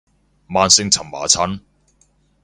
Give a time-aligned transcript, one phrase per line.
[0.47, 1.59] 慢性蕁麻疹